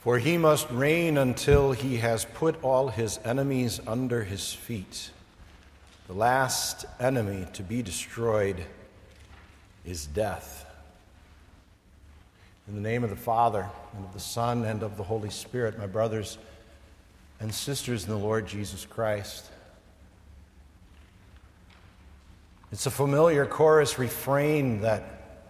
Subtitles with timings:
[0.00, 5.10] For he must reign until he has put all his enemies under his feet.
[6.06, 8.64] The last enemy to be destroyed
[9.84, 10.64] is death.
[12.66, 15.78] In the name of the Father, and of the Son, and of the Holy Spirit,
[15.78, 16.38] my brothers
[17.38, 19.50] and sisters in the Lord Jesus Christ.
[22.72, 25.42] It's a familiar chorus refrain that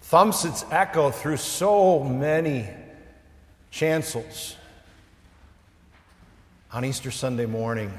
[0.00, 2.68] thumps its echo through so many
[3.74, 4.54] chancels
[6.70, 7.92] on Easter Sunday morning.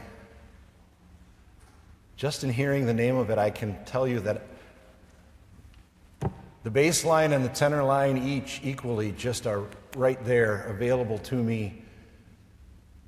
[2.15, 4.43] Just in hearing the name of it, I can tell you that
[6.63, 9.65] the bass line and the tenor line each equally just are
[9.97, 11.83] right there available to me.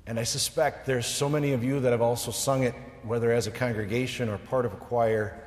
[0.06, 3.46] And I suspect there's so many of you that have also sung it, whether as
[3.46, 5.42] a congregation or part of a choir,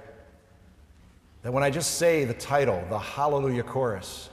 [1.43, 4.31] that when I just say the title, the Hallelujah Chorus,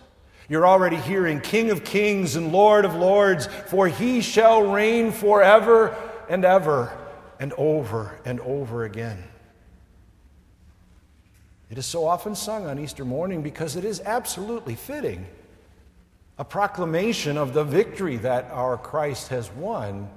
[0.48, 5.94] you're already hearing King of Kings and Lord of Lords, for he shall reign forever
[6.28, 6.96] and ever
[7.38, 9.22] and over and over again.
[11.70, 15.26] It is so often sung on Easter morning because it is absolutely fitting.
[16.38, 20.08] A proclamation of the victory that our Christ has won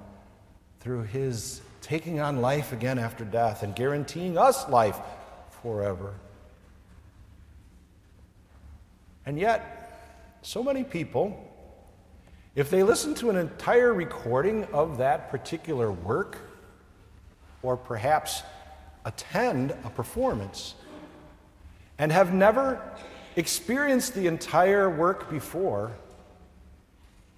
[0.80, 4.98] through his taking on life again after death and guaranteeing us life
[5.62, 6.14] forever.
[9.26, 9.81] And yet,
[10.42, 11.48] so many people,
[12.54, 16.38] if they listen to an entire recording of that particular work,
[17.62, 18.42] or perhaps
[19.04, 20.74] attend a performance,
[21.98, 22.82] and have never
[23.36, 25.92] experienced the entire work before,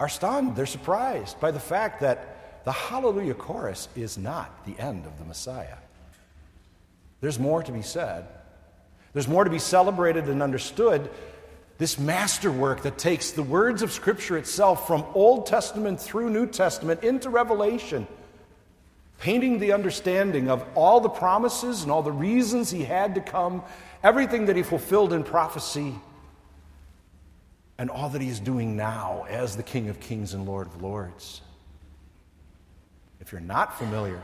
[0.00, 0.56] are stunned.
[0.56, 5.24] They're surprised by the fact that the Hallelujah Chorus is not the end of the
[5.24, 5.76] Messiah.
[7.20, 8.26] There's more to be said.
[9.12, 11.10] There's more to be celebrated and understood
[11.78, 17.02] this masterwork that takes the words of Scripture itself from Old Testament through New Testament
[17.02, 18.06] into Revelation,
[19.18, 23.62] painting the understanding of all the promises and all the reasons he had to come,
[24.04, 25.94] everything that he fulfilled in prophecy,
[27.76, 30.80] and all that he is doing now as the King of Kings and Lord of
[30.80, 31.40] Lords.
[33.20, 34.22] If you're not familiar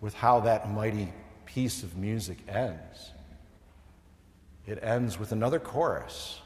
[0.00, 1.12] with how that mighty
[1.44, 3.10] piece of music ends,
[4.66, 6.41] it ends with another chorus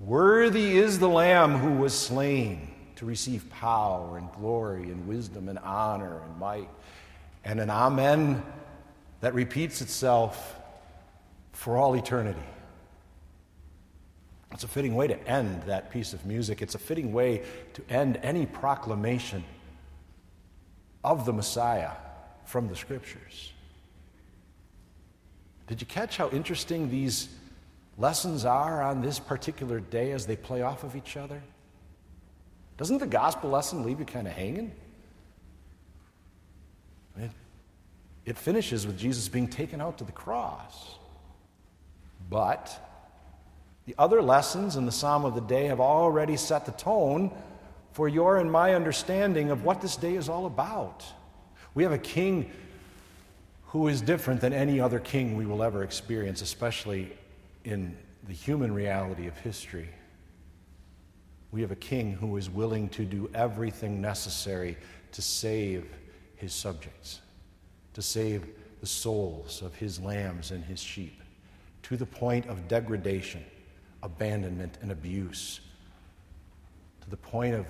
[0.00, 5.58] Worthy is the Lamb who was slain to receive power and glory and wisdom and
[5.58, 6.70] honor and might.
[7.44, 8.42] And an Amen
[9.20, 10.56] that repeats itself
[11.52, 12.40] for all eternity.
[14.52, 16.62] It's a fitting way to end that piece of music.
[16.62, 17.44] It's a fitting way
[17.74, 19.44] to end any proclamation
[21.04, 21.92] of the Messiah
[22.46, 23.52] from the Scriptures.
[25.66, 27.28] Did you catch how interesting these
[28.00, 31.40] lessons are on this particular day as they play off of each other?
[32.76, 34.72] Doesn't the gospel lesson leave you kind of hanging?
[37.18, 37.30] It,
[38.24, 40.96] it finishes with Jesus being taken out to the cross.
[42.30, 42.74] But
[43.84, 47.30] the other lessons in the psalm of the day have already set the tone
[47.92, 51.04] for your and my understanding of what this day is all about.
[51.74, 52.50] We have a king
[53.66, 57.12] who is different than any other king we will ever experience, especially
[57.64, 59.88] in the human reality of history.
[61.52, 64.76] We have a king who is willing to do everything necessary
[65.12, 65.90] to save
[66.36, 67.20] his subjects,
[67.94, 68.46] to save
[68.80, 71.20] the souls of his lambs and his sheep,
[71.82, 73.44] to the point of degradation,
[74.02, 75.60] abandonment, and abuse,
[77.02, 77.66] to the point of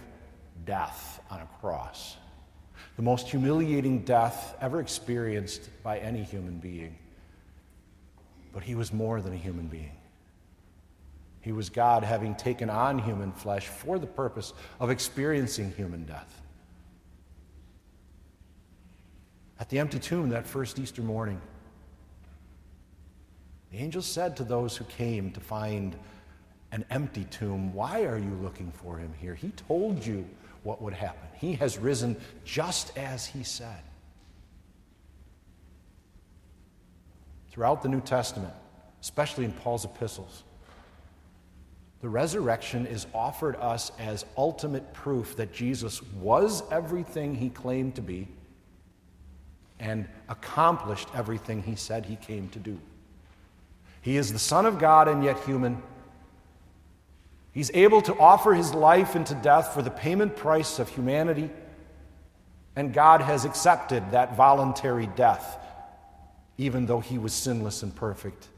[0.65, 2.17] death on a cross.
[2.97, 6.97] The most humiliating death ever experienced by any human being.
[8.53, 9.97] But he was more than a human being.
[11.41, 16.43] He was God having taken on human flesh for the purpose of experiencing human death.
[19.59, 21.41] At the empty tomb that first Easter morning,
[23.71, 25.97] the angel said to those who came to find
[26.73, 29.35] an empty tomb, Why are you looking for him here?
[29.35, 30.27] He told you
[30.63, 31.29] what would happen.
[31.35, 33.83] He has risen just as he said.
[37.61, 38.55] Throughout the New Testament,
[39.03, 40.45] especially in Paul's epistles.
[42.01, 48.01] The resurrection is offered us as ultimate proof that Jesus was everything he claimed to
[48.01, 48.29] be
[49.79, 52.81] and accomplished everything he said he came to do.
[54.01, 55.83] He is the Son of God and yet human.
[57.53, 61.51] He's able to offer his life into death for the payment price of humanity,
[62.75, 65.59] and God has accepted that voluntary death
[66.61, 68.49] even though he was sinless and perfect.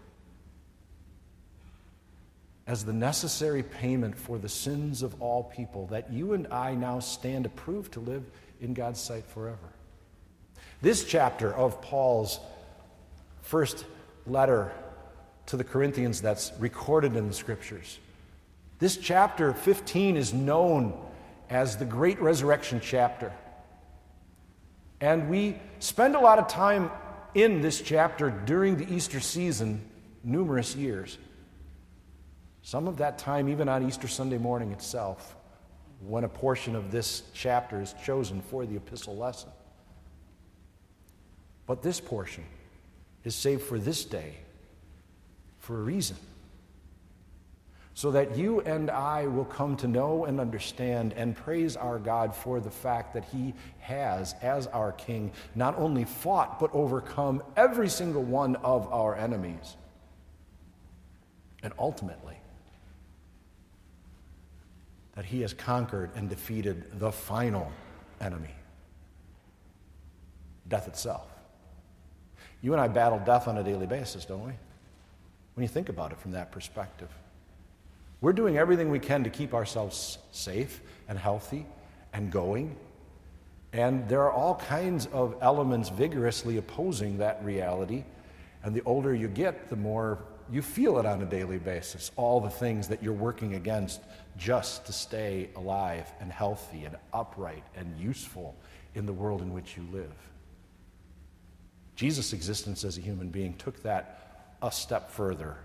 [2.67, 7.01] as the necessary payment for the sins of all people, that you and I now
[7.01, 8.25] stand approved to live
[8.61, 9.59] in God's sight forever.
[10.81, 12.39] This chapter of Paul's
[13.43, 13.85] first
[14.27, 14.73] letter
[15.47, 17.99] to the Corinthians that's recorded in the scriptures.
[18.79, 20.95] This chapter 15 is known
[21.51, 23.33] as the Great Resurrection chapter.
[25.01, 26.91] And we spend a lot of time
[27.35, 29.83] in this chapter during the Easter season,
[30.23, 31.19] numerous years.
[32.63, 35.35] Some of that time, even on Easter Sunday morning itself,
[36.01, 39.51] when a portion of this chapter is chosen for the epistle lesson.
[41.67, 42.45] But this portion
[43.25, 44.35] is saved for this day
[45.59, 46.17] for a reason.
[47.95, 52.35] So that you and I will come to know and understand and praise our God
[52.35, 57.89] for the fact that He has, as our King, not only fought but overcome every
[57.89, 59.77] single one of our enemies.
[61.63, 62.37] And ultimately,
[65.15, 67.71] that He has conquered and defeated the final
[68.21, 68.55] enemy
[70.69, 71.27] death itself.
[72.63, 74.53] You and I battle death on a daily basis, don't we?
[75.55, 77.11] When you think about it from that perspective,
[78.23, 81.67] we're doing everything we can to keep ourselves safe and healthy
[82.15, 82.77] and going.
[83.75, 88.05] And there are all kinds of elements vigorously opposing that reality.
[88.63, 90.21] And the older you get, the more
[90.51, 92.11] you feel it on a daily basis.
[92.17, 94.01] All the things that you're working against
[94.37, 98.55] just to stay alive and healthy and upright and useful
[98.95, 100.13] in the world in which you live.
[101.97, 105.57] Jesus' existence as a human being took that a step further,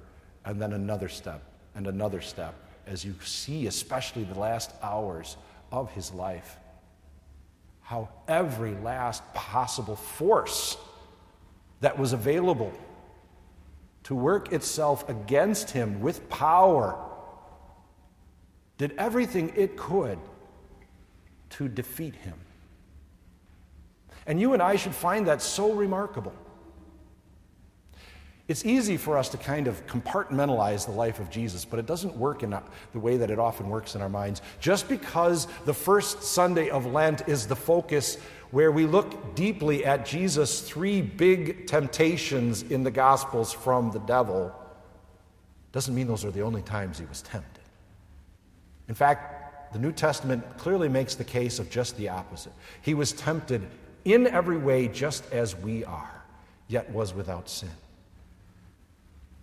[0.46, 1.42] and then another step,
[1.78, 2.56] and another step,
[2.88, 5.38] as you see, especially the last hours
[5.72, 6.58] of his life,
[7.82, 10.76] how every last possible force
[11.80, 12.74] that was available
[14.04, 17.00] to work itself against him with power
[18.80, 20.18] did everything it could
[21.52, 22.40] to defeat him.
[24.26, 26.34] And you and I should find that so remarkable.
[28.48, 32.16] It's easy for us to kind of compartmentalize the life of Jesus, but it doesn't
[32.16, 32.52] work in
[32.94, 34.42] the way that it often works in our minds.
[34.62, 38.18] Just because the first Sunday of Lent is the focus
[38.52, 44.56] where we look deeply at Jesus' three big temptations in the Gospels from the devil,
[45.74, 47.64] doesn't mean those are the only times he was tempted.
[48.88, 52.54] In fact, the New Testament clearly makes the case of just the opposite.
[52.82, 53.68] He was tempted
[54.06, 56.24] in every way just as we are,
[56.70, 57.70] yet was without sin.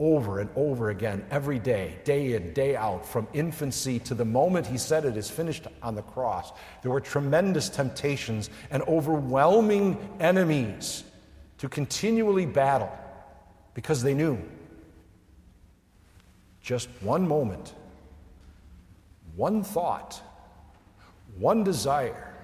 [0.01, 4.67] Over and over again, every day, day in, day out, from infancy to the moment
[4.67, 6.53] he said it is finished on the cross,
[6.83, 11.05] there were tremendous temptations and overwhelming enemies
[11.59, 12.93] to continually battle
[13.75, 14.39] because they knew
[16.61, 17.73] just one moment,
[19.37, 20.21] one thought,
[21.39, 22.35] one desire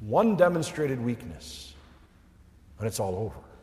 [0.00, 1.74] one demonstrated weakness,
[2.78, 3.53] and it's all over.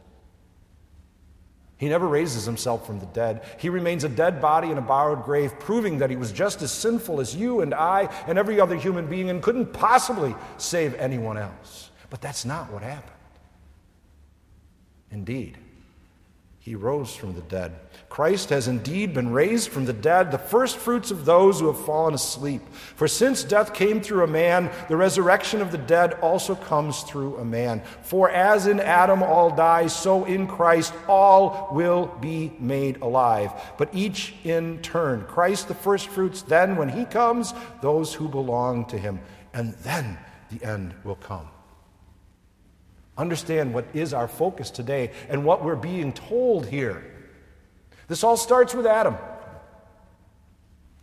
[1.82, 3.42] He never raises himself from the dead.
[3.58, 6.72] He remains a dead body in a borrowed grave, proving that he was just as
[6.72, 11.40] sinful as you and I and every other human being and couldn't possibly save anyone
[11.40, 11.90] else.
[12.12, 13.16] But that's not what happened.
[15.10, 15.58] Indeed,
[16.62, 17.74] he rose from the dead.
[18.08, 21.86] Christ has indeed been raised from the dead, the first fruits of those who have
[21.86, 22.62] fallen asleep.
[22.72, 27.38] For since death came through a man, the resurrection of the dead also comes through
[27.38, 27.82] a man.
[28.04, 33.90] For as in Adam all die, so in Christ all will be made alive, but
[33.92, 35.26] each in turn.
[35.26, 39.20] Christ the first fruits, then when he comes, those who belong to him.
[39.52, 40.20] And then
[40.52, 41.48] the end will come.
[43.18, 47.04] Understand what is our focus today and what we're being told here.
[48.08, 49.18] This all starts with Adam.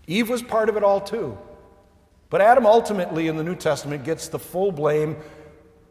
[0.06, 1.36] Eve was part of it all too.
[2.30, 5.16] But Adam ultimately in the New Testament gets the full blame,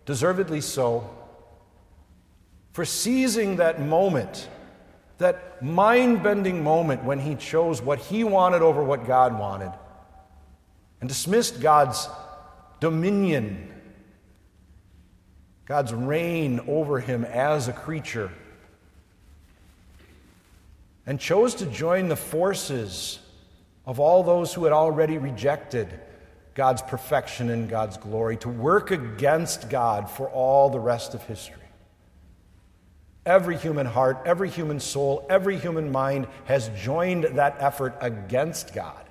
[0.06, 1.10] deservedly so,
[2.74, 4.48] for seizing that moment,
[5.18, 9.72] that mind bending moment when he chose what he wanted over what God wanted,
[11.02, 12.08] and dismissed God's
[12.80, 13.74] dominion
[15.68, 18.32] God's reign over him as a creature,
[21.06, 23.20] and chose to join the forces
[23.86, 25.88] of all those who had already rejected
[26.56, 31.58] God's perfection and God's glory, to work against God for all the rest of history.
[33.26, 39.07] Every human heart, every human soul, every human mind has joined that effort against God.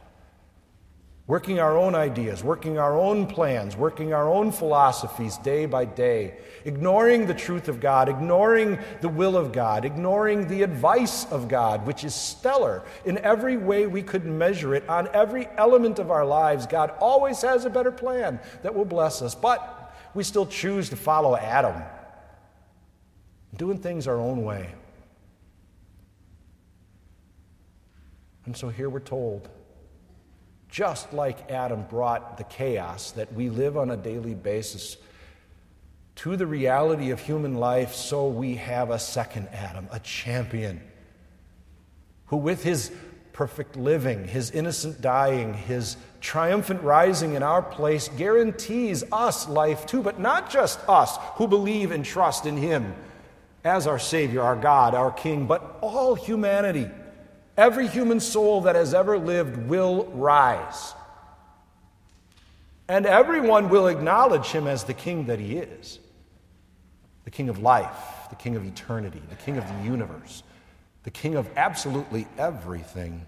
[1.27, 6.39] Working our own ideas, working our own plans, working our own philosophies day by day,
[6.65, 11.85] ignoring the truth of God, ignoring the will of God, ignoring the advice of God,
[11.85, 16.25] which is stellar in every way we could measure it, on every element of our
[16.25, 16.65] lives.
[16.65, 20.97] God always has a better plan that will bless us, but we still choose to
[20.97, 21.83] follow Adam,
[23.57, 24.73] doing things our own way.
[28.45, 29.49] And so here we're told
[30.77, 34.99] just like Adam brought the chaos that we live on a daily basis
[36.17, 40.83] to the reality of human life, so we have a second Adam, a champion,
[42.27, 42.93] who, with his
[43.33, 50.03] perfect living, his innocent dying, his triumphant rising in our place, guarantees us life too,
[50.03, 52.95] but not just us who believe and trust in him
[53.65, 56.91] as our Savior, our God, our King, but all humanity.
[57.57, 60.95] Every human soul that has ever lived will rise.
[62.89, 65.99] And everyone will acknowledge him as the king that he is
[67.25, 70.45] the king of life, the king of eternity, the king of the universe,
[71.03, 73.27] the king of absolutely everything.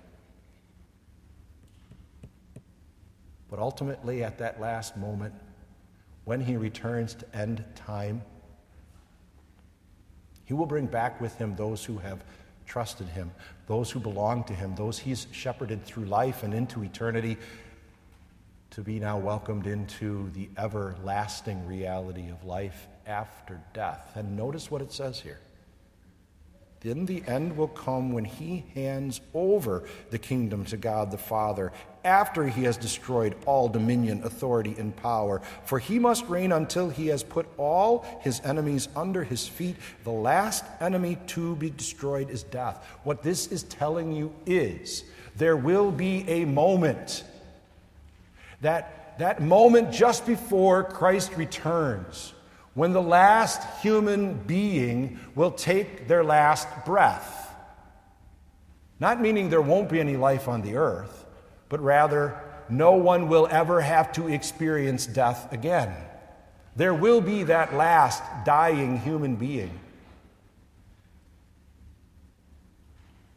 [3.50, 5.34] But ultimately, at that last moment,
[6.24, 8.22] when he returns to end time,
[10.44, 12.22] he will bring back with him those who have
[12.68, 13.30] trusted him,
[13.66, 17.36] those who belong to him, those he's shepherded through life and into eternity,
[18.70, 24.12] to be now welcomed into the everlasting reality of life after death.
[24.14, 25.40] And notice what it says here
[26.80, 31.72] then the end will come when he hands over the kingdom to God the Father
[32.08, 35.42] after he has destroyed all dominion, authority, and power.
[35.64, 39.76] For he must reign until he has put all his enemies under his feet.
[40.04, 42.82] The last enemy to be destroyed is death.
[43.04, 45.04] What this is telling you is
[45.36, 47.24] there will be a moment
[48.62, 52.32] that that moment just before Christ returns
[52.74, 57.54] when the last human being will take their last breath.
[59.00, 61.17] Not meaning there won't be any life on the earth,
[61.68, 65.94] but rather no one will ever have to experience death again.
[66.76, 69.78] There will be that last dying human being.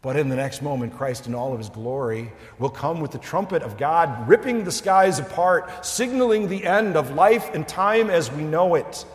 [0.02, 3.20] But in the next moment, Christ in all of his glory will come with the
[3.20, 8.32] trumpet of God, ripping the skies apart, signaling the end of life and time as
[8.32, 9.06] we know it.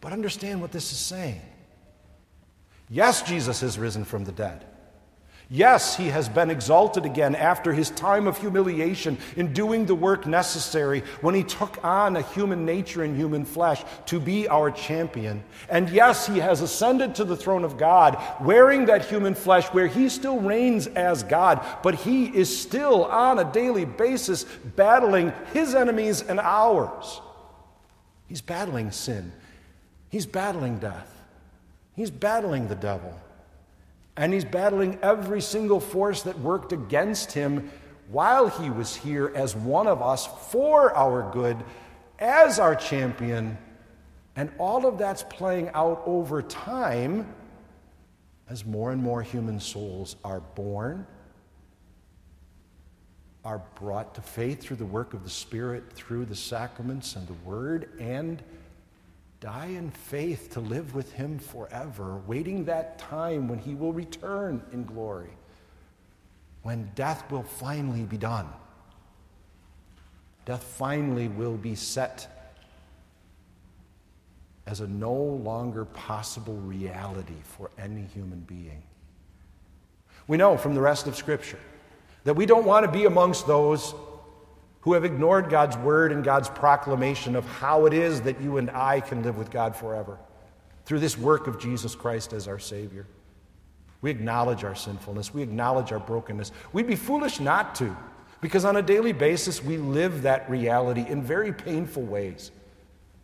[0.00, 1.40] But understand what this is saying.
[2.88, 4.64] Yes, Jesus has risen from the dead.
[5.52, 10.24] Yes, he has been exalted again after his time of humiliation in doing the work
[10.24, 15.42] necessary when he took on a human nature and human flesh to be our champion.
[15.68, 19.88] And yes, he has ascended to the throne of God wearing that human flesh where
[19.88, 24.44] he still reigns as God, but he is still on a daily basis
[24.76, 27.20] battling his enemies and ours.
[28.28, 29.32] He's battling sin,
[30.10, 31.22] He's battling death,
[31.94, 33.16] he's battling the devil,
[34.20, 37.70] and he's battling every single force that worked against him
[38.10, 41.56] while he was here as one of us for our good,
[42.18, 43.56] as our champion.
[44.36, 47.32] And all of that's playing out over time
[48.46, 51.06] as more and more human souls are born,
[53.42, 57.48] are brought to faith through the work of the Spirit, through the sacraments and the
[57.48, 58.42] Word, and
[59.40, 64.62] die in faith to live with Him forever, waiting that time when He will return
[64.72, 65.30] in glory,
[66.62, 68.48] when death will finally be done.
[70.44, 72.28] Death finally will be set
[74.66, 78.82] as a no longer possible reality for any human being.
[80.28, 81.58] We know from the rest of Scripture
[82.24, 83.94] that we don't want to be amongst those
[84.80, 88.70] who have ignored God's word and God's proclamation of how it is that you and
[88.70, 90.18] I can live with God forever
[90.86, 93.06] through this work of Jesus Christ as our Savior.
[94.00, 96.52] We acknowledge our sinfulness, we acknowledge our brokenness.
[96.72, 97.94] We'd be foolish not to,
[98.40, 102.50] because on a daily basis we live that reality in very painful ways.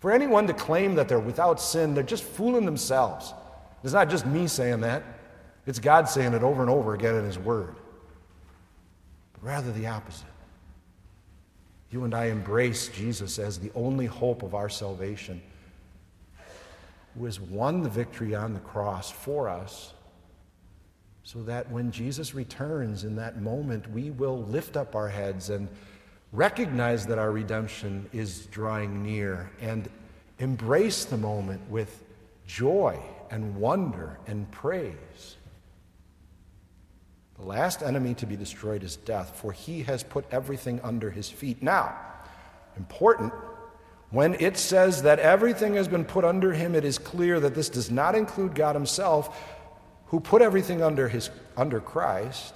[0.01, 3.33] For anyone to claim that they're without sin, they're just fooling themselves.
[3.83, 5.03] It's not just me saying that,
[5.67, 7.75] it's God saying it over and over again in His Word.
[9.33, 10.27] But rather the opposite.
[11.97, 15.41] You and I embrace Jesus as the only hope of our salvation,
[17.15, 19.95] who has won the victory on the cross for us,
[21.23, 25.71] so that when Jesus returns in that moment, we will lift up our heads and
[26.33, 29.89] recognize that our redemption is drawing near and
[30.39, 32.05] embrace the moment with
[32.47, 33.01] joy
[33.31, 35.36] and wonder and praise.
[37.39, 41.29] The last enemy to be destroyed is death, for he has put everything under his
[41.29, 41.63] feet.
[41.63, 41.95] Now,
[42.77, 43.33] important,
[44.11, 47.69] when it says that everything has been put under him, it is clear that this
[47.69, 49.39] does not include God himself,
[50.07, 52.55] who put everything under, his, under Christ.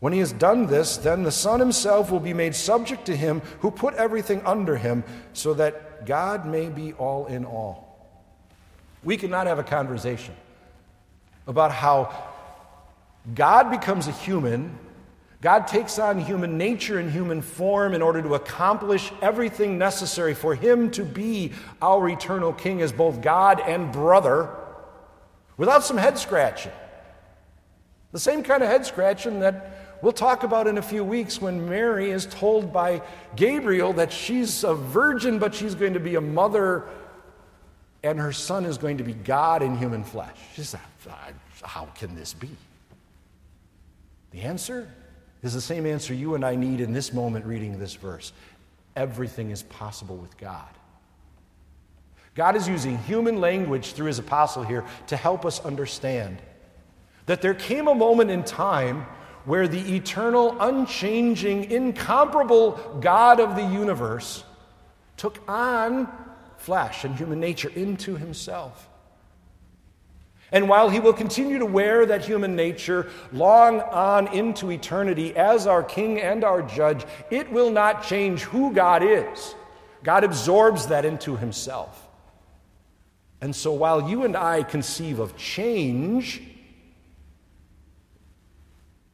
[0.00, 3.42] When he has done this, then the Son himself will be made subject to him
[3.60, 5.04] who put everything under him,
[5.34, 7.86] so that God may be all in all.
[9.04, 10.34] We cannot have a conversation
[11.46, 12.12] about how
[13.34, 14.78] God becomes a human,
[15.40, 20.54] God takes on human nature and human form in order to accomplish everything necessary for
[20.54, 21.52] him to be
[21.82, 24.50] our eternal king as both God and brother
[25.56, 26.72] without some head scratching.
[28.12, 31.68] The same kind of head scratching that we'll talk about in a few weeks when
[31.68, 33.02] Mary is told by
[33.34, 36.86] Gabriel that she's a virgin, but she's going to be a mother
[38.02, 40.36] and her son is going to be God in human flesh.
[40.54, 40.80] She says,
[41.62, 42.50] How can this be?
[44.36, 44.86] The answer
[45.42, 48.34] is the same answer you and I need in this moment reading this verse.
[48.94, 50.68] Everything is possible with God.
[52.34, 56.42] God is using human language through his apostle here to help us understand
[57.24, 59.06] that there came a moment in time
[59.46, 64.44] where the eternal, unchanging, incomparable God of the universe
[65.16, 66.12] took on
[66.58, 68.86] flesh and human nature into himself.
[70.52, 75.66] And while he will continue to wear that human nature long on into eternity as
[75.66, 79.54] our king and our judge, it will not change who God is.
[80.04, 82.06] God absorbs that into himself.
[83.40, 86.42] And so while you and I conceive of change,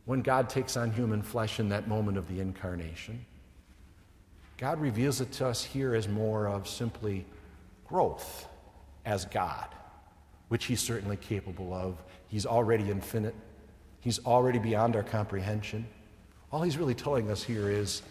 [0.04, 3.24] when God takes on human flesh in that moment of the incarnation,
[4.58, 7.24] God reveals it to us here as more of simply
[7.86, 8.46] growth
[9.04, 9.68] as God
[10.52, 11.96] which he's certainly capable of.
[12.28, 13.34] He's already infinite,
[14.00, 15.86] he's already beyond our comprehension.
[16.52, 18.02] All he's really telling us here is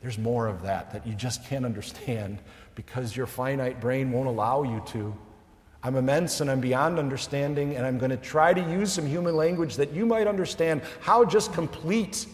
[0.00, 2.38] there's more of that that you just can't understand
[2.74, 5.14] because your finite brain won't allow you to.
[5.82, 9.36] I'm immense and I'm beyond understanding, and I'm going to try to use some human
[9.36, 12.24] language that you might understand how just complete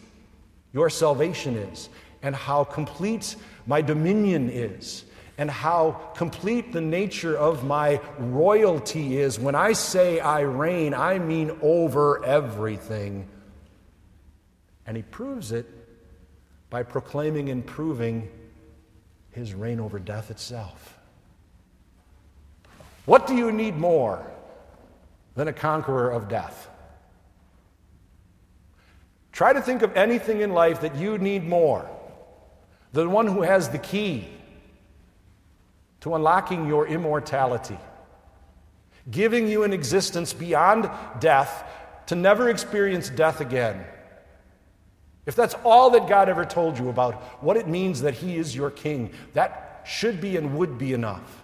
[0.73, 1.89] your salvation is
[2.23, 3.35] and how complete
[3.67, 5.07] my dominion is
[5.41, 9.41] and how complete the nature of my royalty is.
[9.41, 13.27] When I say I reign, I mean over everything.
[14.87, 15.67] And he proves it
[16.69, 18.29] by proclaiming and proving
[19.31, 20.99] his reign over death itself.
[23.07, 24.31] What do you need more
[25.37, 26.69] than a conqueror of death?
[29.33, 31.89] Try to think of anything in life that you need more.
[32.93, 34.29] than one who has the key
[36.01, 37.79] to unlocking your immortality,
[39.11, 41.65] giving you an existence beyond death
[42.07, 43.85] to never experience death again.
[45.27, 48.57] If that's all that God ever told you about what it means that He is
[48.57, 51.43] your King, that should be and would be enough.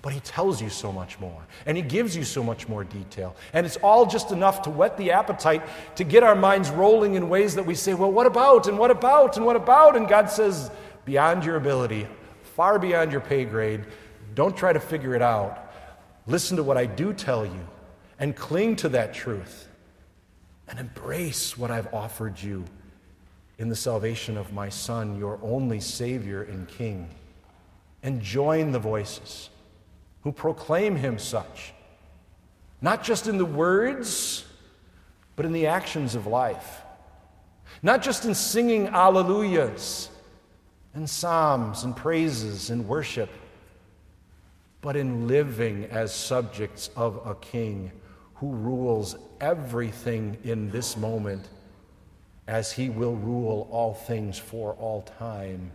[0.00, 3.36] But He tells you so much more, and He gives you so much more detail.
[3.52, 5.62] And it's all just enough to whet the appetite
[5.96, 8.90] to get our minds rolling in ways that we say, Well, what about, and what
[8.90, 9.96] about, and what about?
[9.96, 10.70] And God says,
[11.04, 12.06] Beyond your ability,
[12.58, 13.84] far beyond your pay grade.
[14.34, 15.72] Don't try to figure it out.
[16.26, 17.68] Listen to what I do tell you
[18.18, 19.68] and cling to that truth
[20.66, 22.64] and embrace what I've offered you
[23.58, 27.08] in the salvation of my Son, your only Savior and King.
[28.02, 29.50] And join the voices
[30.24, 31.72] who proclaim Him such,
[32.82, 34.44] not just in the words,
[35.36, 36.82] but in the actions of life.
[37.84, 40.08] Not just in singing alleluias
[40.98, 43.30] and psalms and praises and worship,
[44.80, 47.92] but in living as subjects of a king
[48.34, 51.50] who rules everything in this moment
[52.48, 55.70] as he will rule all things for all time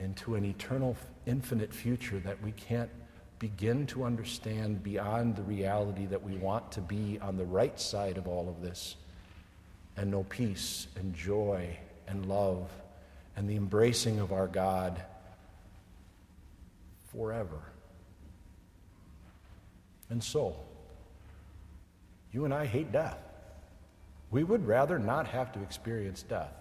[0.00, 2.90] into an eternal, infinite future that we can't
[3.38, 8.18] begin to understand beyond the reality that we want to be on the right side
[8.18, 8.96] of all of this.
[9.96, 11.78] And know peace and joy
[12.08, 12.68] and love
[13.36, 15.00] and the embracing of our God
[17.12, 17.60] forever.
[20.10, 20.56] And so,
[22.32, 23.18] you and I hate death.
[24.30, 26.52] We would rather not have to experience death.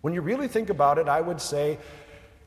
[0.00, 1.78] When you really think about it, I would say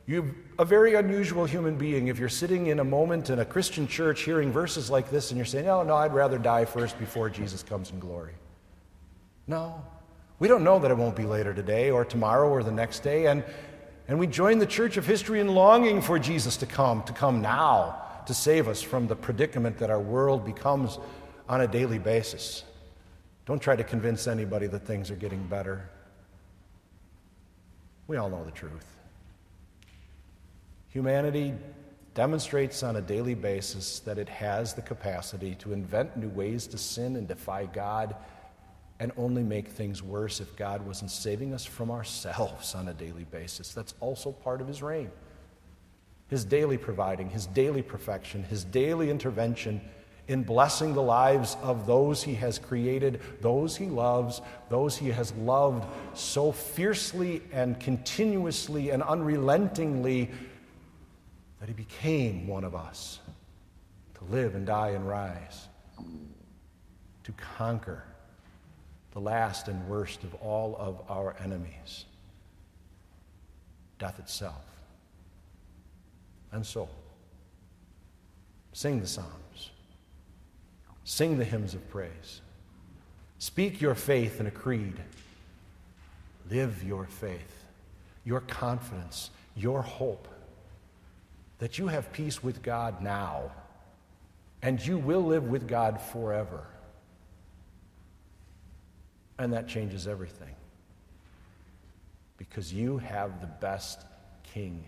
[0.08, 3.88] you're a very unusual human being if you're sitting in a moment in a Christian
[3.88, 7.30] church hearing verses like this and you're saying, Oh, no, I'd rather die first before
[7.30, 8.34] Jesus comes in glory.
[9.46, 9.84] No,
[10.40, 13.28] we don't know that it won't be later today or tomorrow or the next day.
[13.28, 13.44] And,
[14.08, 17.42] and we join the church of history in longing for Jesus to come, to come
[17.42, 20.98] now, to save us from the predicament that our world becomes
[21.50, 22.64] on a daily basis.
[23.46, 25.90] Don't try to convince anybody that things are getting better.
[28.08, 28.86] We all know the truth.
[30.90, 31.54] Humanity
[32.14, 36.78] demonstrates on a daily basis that it has the capacity to invent new ways to
[36.78, 38.16] sin and defy God
[39.00, 43.26] and only make things worse if God wasn't saving us from ourselves on a daily
[43.32, 43.74] basis.
[43.74, 45.10] That's also part of His reign.
[46.28, 49.82] His daily providing, His daily perfection, His daily intervention
[50.28, 55.32] in blessing the lives of those He has created, those He loves, those He has
[55.34, 60.30] loved so fiercely and continuously and unrelentingly
[61.62, 63.20] that He became one of us
[64.16, 65.70] to live and die and rise,
[67.24, 68.04] to conquer
[69.12, 72.06] the last and worst of all of our enemies
[73.98, 74.66] death itself.
[76.52, 76.88] And so,
[78.72, 79.72] sing the Psalms,
[81.04, 82.42] sing the hymns of praise,
[83.40, 84.98] speak your faith in a creed,
[86.50, 87.66] live your faith,
[88.24, 90.28] your confidence, your hope
[91.60, 93.52] that you have peace with God now
[94.62, 96.66] and you will live with God forever.
[99.40, 100.54] And that changes everything.
[102.38, 104.06] Because you have the best
[104.44, 104.84] king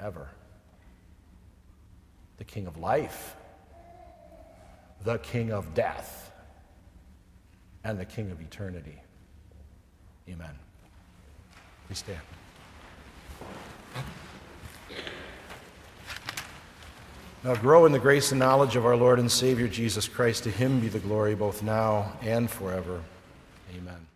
[0.00, 0.28] ever
[2.36, 3.36] the king of life,
[5.04, 6.32] the king of death,
[7.84, 9.00] and the king of eternity.
[10.28, 10.50] Amen.
[11.88, 12.18] We stand.
[17.44, 20.44] Now grow in the grace and knowledge of our Lord and Savior Jesus Christ.
[20.44, 23.02] To him be the glory both now and forever.
[23.76, 24.13] Amen.